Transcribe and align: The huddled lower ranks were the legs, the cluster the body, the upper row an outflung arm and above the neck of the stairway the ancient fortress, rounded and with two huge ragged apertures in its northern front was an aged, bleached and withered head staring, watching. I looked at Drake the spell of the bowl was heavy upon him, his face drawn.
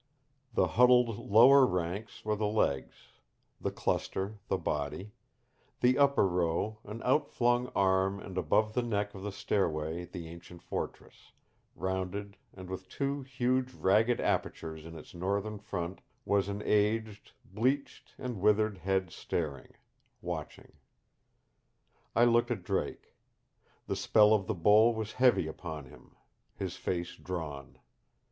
The 0.55 0.67
huddled 0.69 1.29
lower 1.29 1.63
ranks 1.63 2.25
were 2.25 2.35
the 2.35 2.47
legs, 2.47 3.19
the 3.59 3.69
cluster 3.69 4.39
the 4.47 4.57
body, 4.57 5.11
the 5.81 5.99
upper 5.99 6.27
row 6.27 6.79
an 6.83 7.03
outflung 7.03 7.67
arm 7.75 8.19
and 8.19 8.35
above 8.35 8.73
the 8.73 8.81
neck 8.81 9.13
of 9.13 9.21
the 9.21 9.31
stairway 9.31 10.05
the 10.05 10.27
ancient 10.27 10.63
fortress, 10.63 11.33
rounded 11.75 12.35
and 12.51 12.67
with 12.67 12.89
two 12.89 13.21
huge 13.21 13.73
ragged 13.75 14.19
apertures 14.19 14.85
in 14.87 14.97
its 14.97 15.13
northern 15.13 15.59
front 15.59 16.01
was 16.25 16.47
an 16.49 16.63
aged, 16.65 17.33
bleached 17.45 18.15
and 18.17 18.41
withered 18.41 18.79
head 18.79 19.11
staring, 19.11 19.75
watching. 20.19 20.71
I 22.15 22.25
looked 22.25 22.49
at 22.49 22.63
Drake 22.63 23.13
the 23.85 23.95
spell 23.95 24.33
of 24.33 24.47
the 24.47 24.55
bowl 24.55 24.95
was 24.95 25.11
heavy 25.11 25.45
upon 25.45 25.85
him, 25.85 26.15
his 26.55 26.75
face 26.75 27.15
drawn. 27.15 27.77